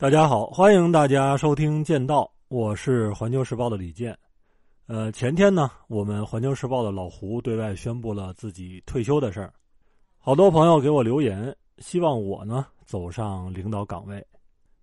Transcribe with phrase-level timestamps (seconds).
[0.00, 4.16] 大家好，欢迎大家收听《剑道》，我是环球时报的李健。
[4.86, 9.52] 呃，前天呢，我们环球时报的老胡对外宣布了自己退休的事儿，
[10.16, 14.24] 好多朋友给我留言，希望我呢走上领导岗位。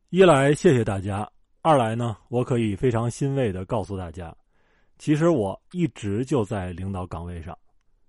[0.10, 1.26] 一来谢谢大家，
[1.62, 4.36] 二来呢，我可以非常欣慰的告诉大家，
[4.98, 7.58] 其实我一直就在领导岗位上，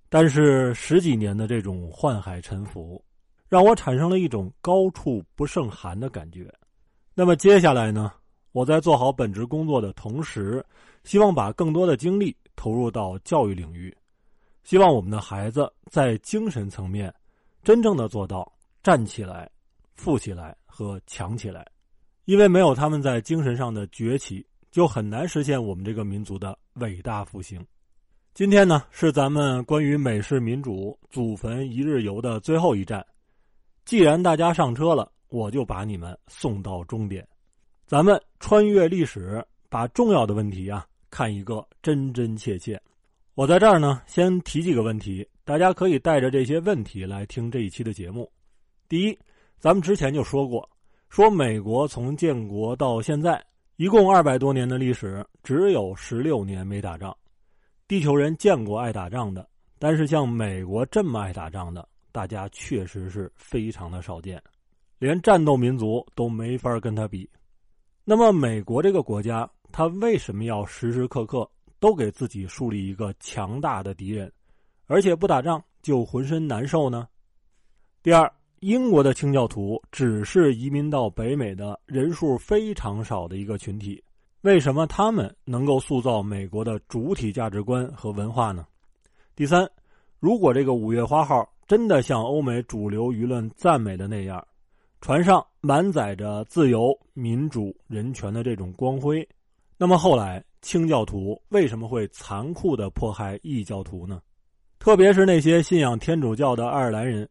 [0.08, 3.00] 但是十几年的这种宦海沉浮，
[3.48, 6.52] 让我产生了一种高处不胜寒的感觉。
[7.18, 8.12] 那么接下来呢？
[8.52, 10.62] 我在做好本职工作的同时，
[11.02, 13.96] 希望把更多的精力投入到教育领域，
[14.64, 17.12] 希望我们的孩子在精神层面
[17.64, 18.52] 真正的做到
[18.82, 19.50] 站起来、
[19.94, 21.66] 富起来和强起来。
[22.26, 27.66] 因为没有他们在精神上的崛起，就很难实现我们这个民族的伟大复兴。
[28.34, 33.02] 今天呢，是咱们关于美式民主祖坟一日游的最后一站。
[33.86, 35.10] 既然大家上车了。
[35.28, 37.26] 我就把你们送到终点，
[37.86, 42.80] 咱们穿越历史，把重要的问题啊看一个真真切切。
[43.34, 48.30] 我在这儿呢，先提几个问题，大家可以带着这些问题来听这一期的节目。
[48.88, 49.18] 第一，
[49.58, 50.68] 咱们之前就说过，
[51.10, 53.44] 说美国从建国到现在
[53.76, 57.14] 一共二百多年的历史，只有十六年没打仗。
[57.86, 59.46] 地球人见过爱打仗的，
[59.78, 64.42] 但是像美国这么爱打仗的，大家确实是非常的少见。
[64.98, 67.28] 连战斗民族都没法跟他比，
[68.04, 74.32] 那么美国这个国家，他为什么要时时刻刻都给自己树立一个强大的敌人，
[74.86, 77.06] 而且不打仗就浑身难受呢？
[78.02, 84.02] 第二，英国的清教徒只是移民到北美的人数非常少的一个群体，
[84.40, 88.66] 为什么他们能够塑造美国的主体价值观和文化呢？
[89.34, 89.68] 第三，
[90.20, 94.42] 如果这个五月花号真的像欧美主流舆论赞美的那样，
[95.06, 99.24] 船上满载着自由、民主、人权的这种光辉，
[99.78, 104.20] 那么后来清教徒为什么会残酷的迫害异教徒呢？
[104.80, 107.28] 特别是那些信仰天主教的爱尔兰人，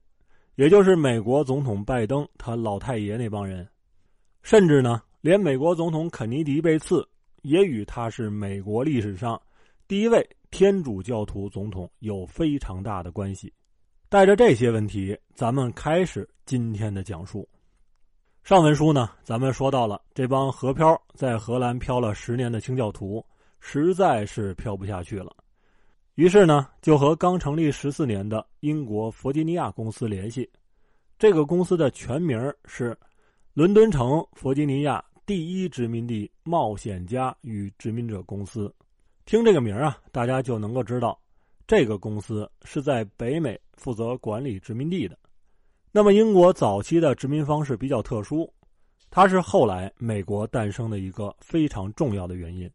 [0.56, 3.68] 也就是美国总统拜登他老太爷那帮人，
[4.42, 7.06] 甚至呢，连美国总统肯尼迪被刺，
[7.42, 9.38] 也与他是美国历史上
[9.86, 13.52] 第一位天主教徒总统有非常大的关系。
[14.08, 17.46] 带着这些问题，咱们开始今天的讲述。
[18.46, 23.26] 上文书呢，咱们说到了这帮河漂在荷兰漂了十年的清教徒，
[23.60, 25.36] 实在是漂不下去了，
[26.14, 30.48] 于是呢，就和刚成立十四年的英国弗吉尼亚公司联系。
[31.18, 32.96] 这个公司的全名是
[33.56, 38.72] 伦敦城弗吉尼亚第一殖民地冒险家与殖民者公司。
[39.26, 41.20] 听这个名啊，大家就能够知道，
[41.66, 45.18] 这个公司是在北美负责管理殖民地的。
[45.98, 48.54] 那么，英国早期的殖民方式比较特殊，
[49.10, 52.70] 它是后来美国诞生的一个非常重要的原因。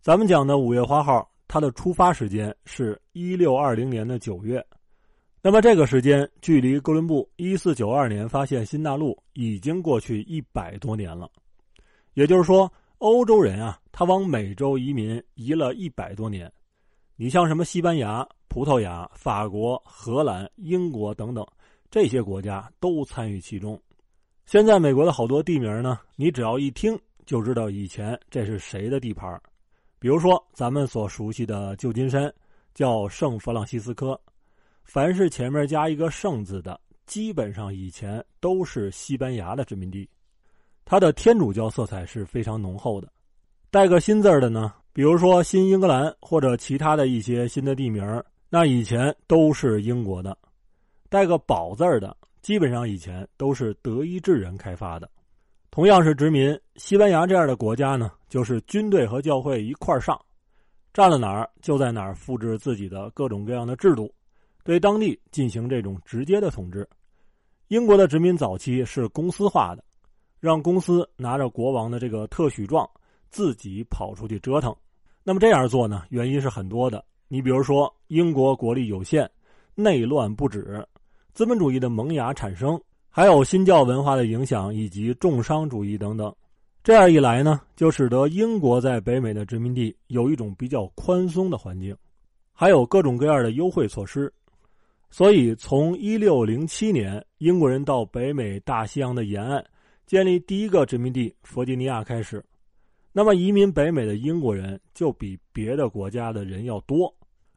[0.00, 4.64] 咱们讲的五月花号，它的出发时间是一六二零年的九月，
[5.42, 11.30] 那么这个时间距离哥伦布一四九二年发现新大陆已经过去一百多年了。
[12.14, 16.50] 也就是说，欧洲人啊，他往美洲移民移了一百多年。
[17.14, 21.46] 你像什么西班牙、葡萄牙、法国、荷兰、英国等等。
[21.90, 23.80] 这些国家都参与其中。
[24.46, 29.40] 现在美国的好多地名呢，你只要一听就知道以前这是谁的地盘。
[29.98, 32.32] 比如说咱们所熟悉的旧金山，
[32.72, 34.18] 叫圣弗朗西斯科。
[34.84, 40.08] 凡是前面加一个“圣”字的，基本上以前都是西班牙的殖民地。
[40.84, 43.06] 它的天主教色彩是非常浓厚的。
[43.70, 48.02] 带个“新”字的呢，比如说新英格兰或者其他的一些新的地名，
[48.48, 50.36] 那以前都是英国的。
[51.08, 55.10] 带个“宝”字的，基本上以前都是德意志人开发的。
[55.70, 60.18] 同样是殖民，西班牙这样的国家呢，就是军队和教会一块上，
[60.92, 64.12] 占了哪儿就在哪儿复制自己的各种各样的制度，
[64.64, 66.88] 对当地进行这种直接的统治。
[67.68, 69.84] 英国的殖民早期是公司化的，
[70.40, 72.88] 让公司拿着国王的这个特许状，
[73.30, 74.74] 自己跑出去折腾。
[75.22, 77.04] 那么这样做呢，原因是很多的。
[77.28, 79.30] 你比如说，英国国力有限，
[79.74, 80.82] 内乱不止。
[81.38, 82.76] 资本主义的萌芽产生，
[83.08, 86.34] 还有新教文化的影响，以及重商主义等等，
[86.82, 91.96] 这样一来呢，就使得英国在北美的殖民地有一种比较宽松的环境，
[92.52, 94.34] 还有各种各样的优惠措施。
[95.10, 99.64] 所以，从一六零七年英国人到北美大西洋的沿岸
[100.06, 102.44] 建立第一个殖民地弗吉尼亚开始，
[103.12, 107.14] 那么移民北美的英国人就比别的国家的人要多，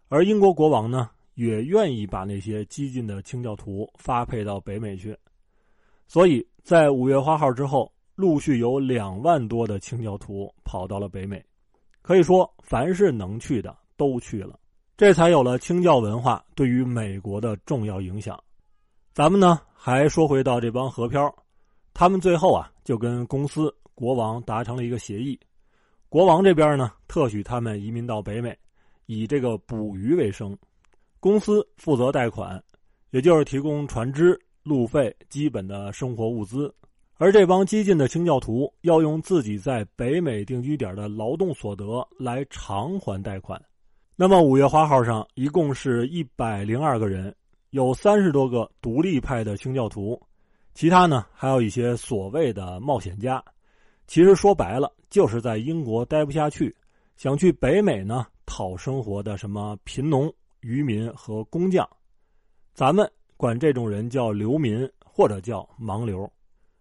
[0.07, 1.09] 而英国国王呢？
[1.35, 5.17] 也愿意把那些激进的清教徒发配到北美去，
[6.07, 11.43] 所以在五月花号之后，陆续有两万多的清教徒跑到了北美，
[12.01, 14.59] 可以说凡是能去的都去了，
[14.97, 18.37] 这才有了清教文化对于美国的重要影响。
[19.13, 21.33] 咱们呢还说回到这帮河漂，
[21.93, 25.39] 他们最后啊就跟公司国王达成了一个协议，
[26.09, 28.57] 国王这边呢特许他们移民到北美，
[29.05, 30.57] 以这个捕鱼为生，
[31.21, 32.62] 公司负责贷款，
[33.12, 36.73] 也就是提供船只、路费、基本的生活物资。
[37.18, 43.62] 而这帮激进的清教徒要用自己在北美定居点的劳动所得来偿还贷款。
[44.15, 47.33] 那么五月花号上一共是一百零二个人，
[47.69, 50.19] 有三十多个独立派的清教徒，
[50.74, 53.44] 其他呢还有一些所谓的冒险家。
[54.07, 56.75] 其实说白了，就是在英国待不下去，
[57.15, 61.87] 想去北美呢讨生活的什么贫农、渔民和工匠。
[62.73, 66.31] 咱们管这种人叫流民或者叫盲流。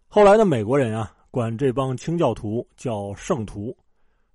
[0.09, 3.77] 后来的美国人啊，管这帮清教徒叫圣徒，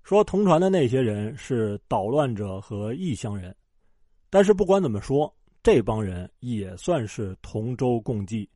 [0.02, 3.54] 说同船的那些人是捣乱者和异乡人。
[4.28, 5.32] 但是不管怎么说，
[5.62, 8.48] 这帮人也算是同舟共济，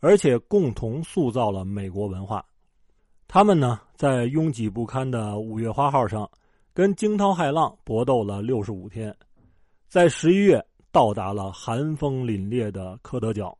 [0.00, 2.44] 而且共同塑造了美国文化。
[3.28, 6.30] 他们呢，在拥挤不堪的五月花号上，
[6.72, 9.14] 跟惊涛骇浪搏斗了六十五天，
[9.88, 13.56] 在十一月到达了寒风凛冽的科德角。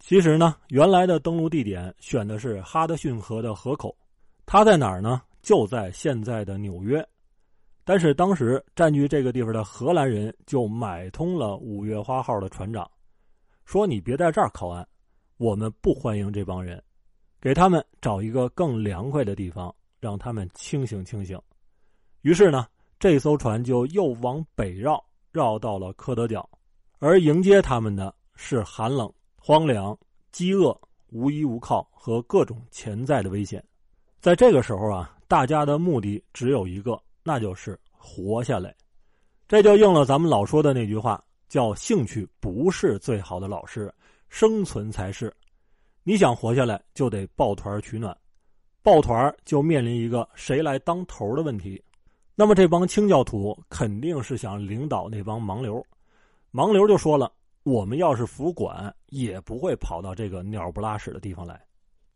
[0.00, 3.96] 其实呢，原来的登陆地点选的是哈德逊河的河口，
[4.44, 5.22] 它在哪儿呢？
[5.42, 7.04] 就在现在的纽约。
[7.84, 12.88] 但是当时占据这个地方的荷兰人就买通了五月花号的船长，
[13.64, 14.86] 说：“你别在这儿靠岸，
[15.36, 16.82] 我们不欢迎这帮人，
[17.40, 21.40] 给他们找一个更凉快的地方，让他们清醒清醒。”
[22.22, 22.66] 于是呢，
[23.00, 26.48] 这艘船就又往北绕，绕到了科德角，
[26.98, 29.12] 而迎接他们的是寒冷。
[29.44, 29.98] 荒凉、
[30.30, 33.60] 饥饿、无依无靠和各种潜在的危险，
[34.20, 38.72] 在这个时候啊，大家的目的只有一个，那就是活下来。
[39.48, 43.92] 这就应了咱们老说的那句话，叫“兴趣不是最好的老师，
[44.28, 45.34] 生存才是”。
[46.04, 48.16] 你想活下来，就得抱团取暖，
[48.80, 51.82] 抱团就面临一个谁来当头的问题。
[52.42, 55.80] 那么这帮清教徒肯定是想领导那帮盲流，
[56.52, 57.30] 盲流就说了。
[57.62, 61.64] 我们要是服管，也不会跑到这个鸟不拉屎的地方来。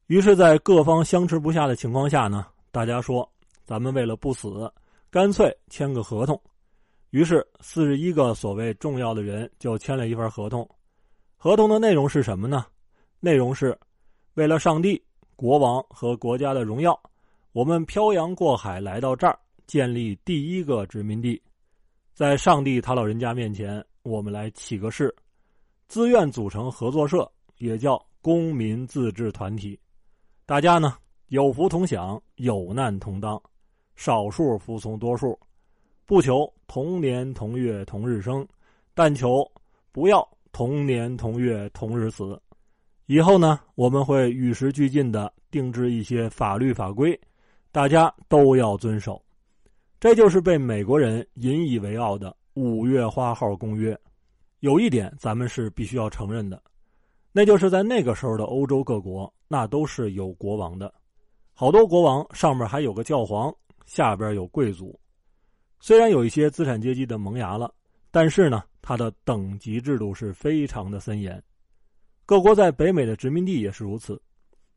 [0.08, 3.31] 于是，在各方相持不下的情况下呢，大家说
[3.64, 4.69] ：“咱们为了不死，
[5.12, 6.37] 干脆签个合同。”
[7.11, 10.69] 于是，四十一个所谓重要的人就签了一份合同。
[11.37, 12.67] 合同的内容是什么呢？
[13.20, 13.78] 内容是：
[14.34, 15.00] 为了上帝、
[15.37, 17.00] 国王和国家的荣耀，
[17.52, 21.40] 我们漂洋过海来到这儿，建立第一个殖民地。
[22.14, 25.14] 在上帝他老人家面前，我们来起个誓。
[25.88, 29.78] 自愿组成合作社，也叫公民自治团体。
[30.46, 30.96] 大家呢
[31.28, 33.40] 有福同享，有难同当，
[33.96, 35.38] 少数服从多数，
[36.06, 38.46] 不求同年同月同日生，
[38.94, 39.44] 但求
[39.92, 42.40] 不要同年同月同日死。
[43.06, 47.20] 以后呢，我们会与时俱进的定制一些法律法规，
[47.70, 49.22] 大家都要遵守。
[49.98, 53.94] 这就是被美国人引以为傲的《五月花号公约》。
[54.60, 56.61] 有一点咱们是必须要承认的，
[57.32, 60.92] 那就是在那个时候的欧洲各国，那都是有国王的，
[61.52, 63.54] 好多国王上面还有个教皇，
[63.85, 64.99] 下边有贵族。
[65.78, 67.73] 虽然有一些资产阶级的萌芽了，
[68.11, 71.42] 但是呢，它的等级制度是非常的森严。
[72.25, 74.21] 各国在北美的殖民地也是如此，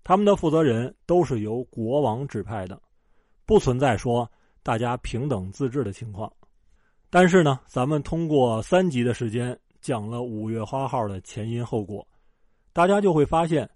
[0.03, 2.79] 他们的负责人都是由国王指派的，
[3.45, 4.29] 不存在说
[4.63, 6.31] 大家平等自治的情况。
[7.09, 9.57] 但是呢，咱们通过三集的时间。
[9.81, 12.05] 讲了五月花号的前因后果，
[12.73, 13.67] 大家就会发现，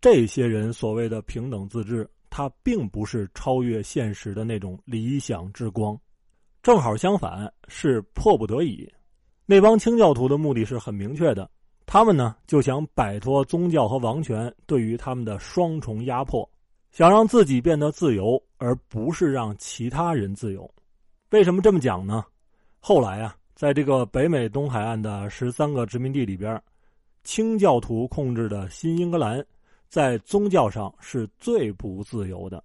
[0.00, 6.00] 这些人所谓的平等自治，它并不是超越现实的那种理想之光，
[6.62, 8.90] 正好相反，是迫不得已。
[9.44, 11.48] 那帮清教徒的目的是很明确的，
[11.84, 16.50] 他们呢就想摆脱宗教和王权对于他们的双重压迫，
[16.90, 20.70] 想让自己变得自由，而不是让其他人自由。
[21.30, 22.24] 为什么这么讲呢？
[22.78, 23.34] 后来啊。
[23.52, 26.58] 在这个北美东海岸的十三个殖民地里边，
[27.24, 29.44] 清教徒控制的新英格兰，
[29.86, 32.64] 在宗教上是最不自由的，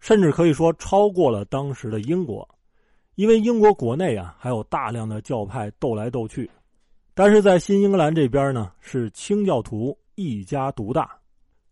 [0.00, 2.48] 甚至可以说超过了当时的英国，
[3.14, 6.50] 因为英国国内啊还有大量的教派斗来斗去，
[7.14, 11.16] 但是在新英格兰这边呢是清教徒一家独大，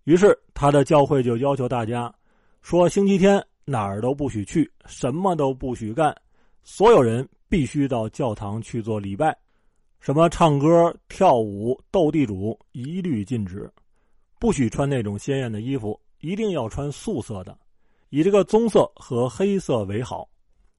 [0.05, 2.15] 于是他的教会就要求大家
[2.61, 6.15] 说星期天哪儿都不许去，什么都不许干，
[6.63, 7.29] 所有人。
[7.53, 9.37] 必须到教堂去做礼拜，
[10.01, 13.71] 什么唱歌、跳舞、斗地主一律禁止，
[14.39, 17.55] 不许穿那种鲜艳的衣服，一定要穿素色的。
[18.09, 20.27] 以这个棕色和黑色为好。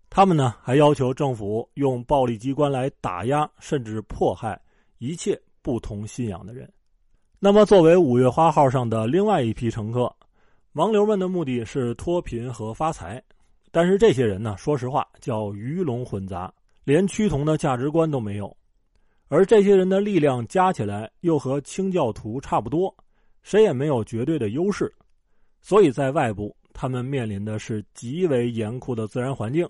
[0.09, 4.59] 他们呢还要求政府用暴力机关来打压甚至迫害
[4.97, 6.67] 一切不同信仰的人。
[7.37, 10.11] 那么，作为五月花号上的另外一批乘客，
[10.73, 13.23] 盲流们的目的是脱贫和发财。
[13.71, 16.53] 但是这些人呢，说实话叫鱼龙混杂，
[16.83, 18.55] 连趋同的价值观都没有。
[19.29, 22.95] 而这些人的力量加起来又和清教徒差不多，
[23.41, 24.93] 谁也没有绝对的优势。
[25.61, 29.67] 所以在外部，他们面临的是极为严酷的自然环境。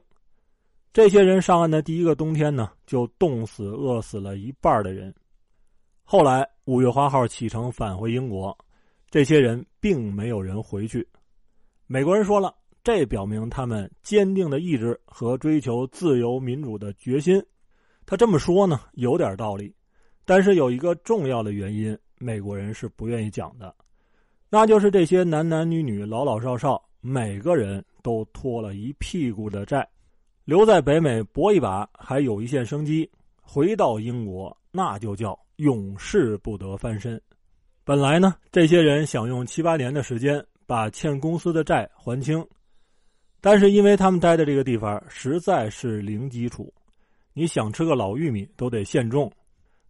[0.92, 5.14] 这些人上岸的第一个冬天呢，就冻死、饿死了一半的人。
[6.04, 8.58] 后来五月花号启程返回英国，
[9.14, 11.08] 这些人并没有人回去。
[11.86, 12.52] 美国人说了。
[12.84, 17.42] 这表明他们坚定的意志和追求自由民主的决心。
[18.08, 19.74] 他这么说呢，有点道理，
[20.26, 23.74] 但是有一个重要的原因，美国人是不愿意讲的，
[24.50, 29.88] 那就是这些男男女女、老老少少，每个人都拖了一屁股的债，
[30.44, 33.10] 留在北美搏一把还有一线生机，
[33.42, 37.22] 回到英国那就叫永世不得翻身。
[37.86, 42.46] 本来呢，这些人想用七八年的时间把欠公司的债还清。
[43.42, 46.74] 但是因为他们待的这个地方实在是零基础，
[47.34, 49.30] 你想吃个老玉米都得现种，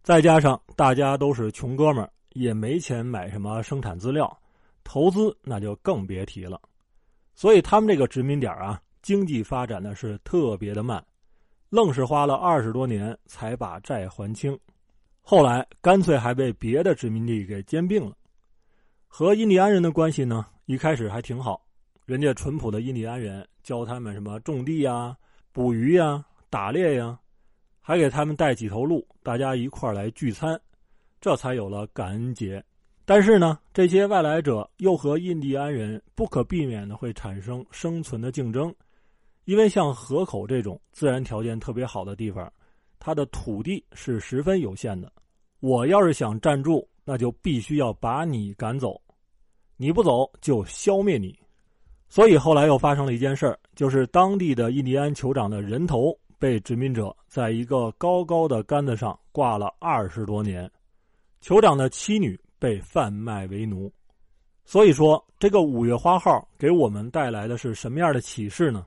[0.02, 4.36] 再加上大家都是穷哥们儿，也没钱买什么生产资料，
[4.82, 6.60] 投资那就更别提了。
[7.36, 11.00] 所以他们这个殖民点啊，经济发展的是特别的慢，
[11.70, 14.58] 愣是花了二十多年才把债还清。
[15.26, 18.14] 后来干脆还被别的殖民地给兼并了。
[19.08, 21.64] 和印第安人的关系呢，一开始还挺好。
[22.04, 25.16] 人家淳朴的印第安人教他们什么种地呀、
[25.50, 27.18] 捕鱼呀、打猎呀，
[27.80, 30.60] 还给他们带几头鹿，大家一块来聚餐，
[31.22, 32.62] 这才有了感恩节。
[33.06, 38.74] 但是呢，这些外来者又和印第安人不可避免的会产生生存的竞争，
[39.46, 42.52] 因为像河口这种自然条件特别好的地方，
[43.04, 45.12] 他的土地是十分有限的。
[45.60, 48.98] 我要是想站住，那就必须要把你赶走，
[49.76, 51.38] 你不走就消灭你。
[52.08, 60.70] 所以后来又发生了一件事儿，就是当地的印第安酋长的人头被殖民者在一个高高的杆子上挂了二十多年，
[61.42, 63.92] 酋长的妻女被贩卖为奴。
[64.64, 68.86] 所以说，这个五月花号给我们带来的是什么样的启示呢？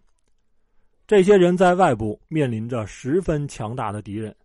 [1.08, 4.36] 这些人在外部面临着十分强大的敌人，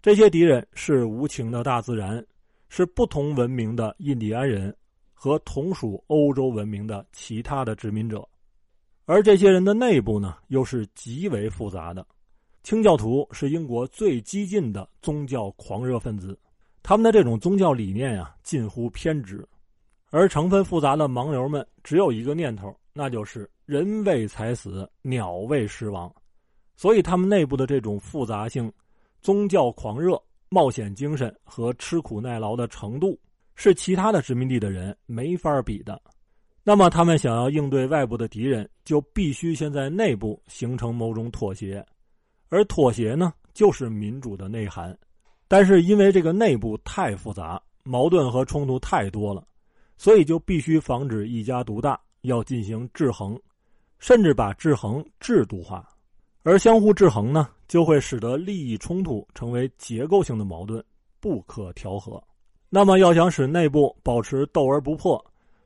[0.00, 2.24] 这些敌人是无情的大自然，
[2.68, 4.74] 是不同文明的印第安人。
[5.20, 8.24] 和同属欧洲文明的其他的殖民者，
[9.04, 12.06] 而这些人的内部呢，又是极为复杂的。
[12.62, 16.38] 清教徒是英国最激进的宗教狂热分子，
[16.84, 19.44] 他们的这种宗教理念呀，近乎偏执。
[20.10, 26.12] 而成分复杂的盲流们只有一个念头，那就是人为财死，鸟为食亡。
[26.76, 28.72] 所以他们内部的这种复杂性、
[29.20, 33.18] 宗教狂热、冒险精神和吃苦耐劳的程度。
[33.60, 36.00] 是其他的殖民地的人没法比的，
[36.62, 41.84] 那么他们想要应对外部的敌人，就必须先在内部形成某种妥协，
[42.50, 44.96] 而妥协呢，就是民主的内涵。
[45.48, 49.44] 但是因为这个内部太复杂，矛盾和冲突太多了，
[49.98, 53.38] 所以就必须防止一家独大，要进行制衡，
[53.98, 55.86] 甚至把制衡制度化。
[56.44, 60.82] 而相互制衡呢，就会使得利益冲突成为结构性的矛盾，
[61.20, 62.22] 不可调和。
[62.70, 65.22] 那么，要想使内部保持斗而不破，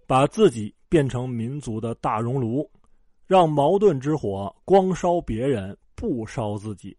[0.07, 2.69] 把自己变成民族的大熔炉，
[3.27, 6.97] 让矛盾之火光烧别人不烧自己，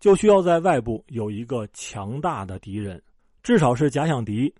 [0.00, 3.00] 就需要在外部有一个强大的敌人，
[3.42, 4.52] 至少是假想敌。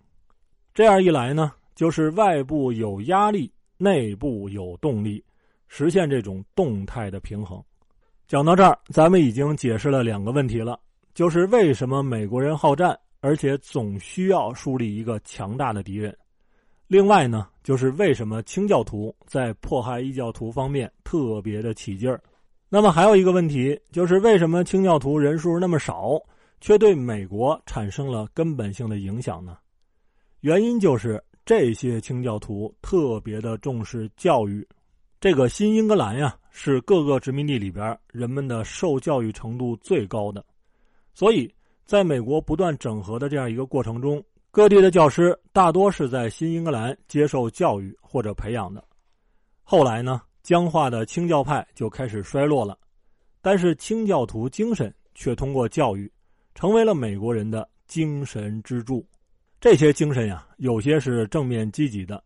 [0.75, 5.25] 这样一来呢，就是外部有压力，内部有动力，
[5.69, 7.63] 实现这种动态的平衡。
[8.27, 10.79] 讲到这儿，咱们已经解释了两个问题了，
[11.15, 12.99] 就是为什么美国人好战。
[13.27, 16.15] 而且总需要树立一个强大的敌人。
[16.87, 22.23] 另外呢，就是为什么清教徒在迫害异教徒方面特别的起劲儿。
[22.69, 26.21] 那么还有一个问题，就是为什么清教徒人数那么少，
[26.61, 29.57] 却对美国产生了根本性的影响呢？
[30.43, 34.67] 原因就是这些清教徒特别的重视教育。
[35.21, 40.45] 这个新英格兰呀，是各个殖民地里边人们的受教育程度最高的，
[41.13, 41.53] 所以。
[41.87, 48.83] 在美国不断整合的这样一个过程中，各地的教师大多是在新英格兰接受教育或者培养的。
[49.63, 52.79] 后来呢，僵化的清教派就开始衰落了，
[53.43, 56.11] 但是清教徒精神却通过教育，
[56.55, 59.07] 成为了美国人的精神支柱。
[59.65, 62.23] 这些精神呀，有些是正面积极的，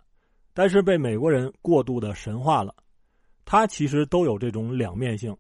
[0.53, 2.75] 但是被美国人过度的神化了。
[3.45, 5.37] 它其实都有这种两面性。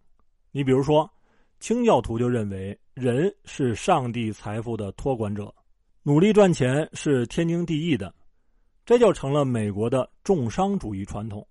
[0.52, 1.10] 你比如说，
[1.58, 5.52] 清教徒就认为人是上帝财富的托管者，
[6.04, 8.14] 努力赚钱是天经地义的，
[8.86, 11.44] 这就成了美国的重商主义传统。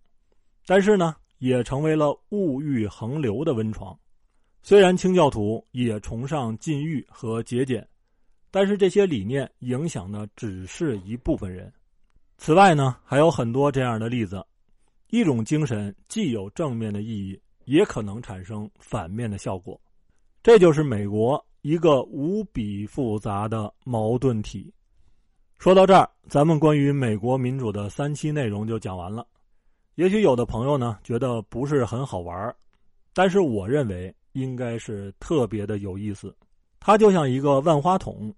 [0.66, 4.00] 但是呢，也成为了物欲横流的温床。
[4.64, 7.86] 虽然清教徒也崇尚禁欲和节俭，
[8.50, 11.72] 但是这些理念影响的只是一部分人。
[12.38, 14.46] 此外呢，还有很多这样的例子。
[15.10, 19.80] 一种精神既有正面的意义，也可能产生反面的效果。
[20.44, 24.74] 这就是美国一个无比复杂的矛盾体。
[25.58, 29.26] 说到这儿，咱们关于美国民主的三期内容就讲完了。
[29.96, 32.56] 也许有的朋友呢觉得不是很好玩
[33.14, 34.14] 但是我认为。
[34.34, 36.36] 应该是特别的有意思，
[36.80, 38.32] 它就像一个万花筒。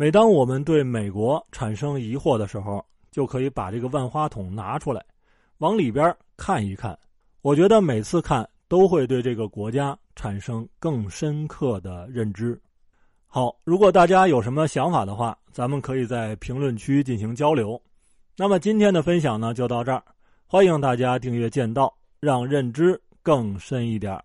[0.00, 5.04] 每当我们对美国产生疑惑的时候，就可以把这个万花筒拿出来，
[5.58, 6.98] 往里边看一看。
[7.42, 12.58] 我觉得每次看都会对这个国家产生更深刻的认知。
[13.26, 17.78] 好，如果大家有什么想法的话，咱们可以在评论区进行交流。
[18.38, 20.02] 那么今天的分享呢，就到这儿。
[20.46, 24.18] 欢迎大家订阅剑道，让认知更深一点。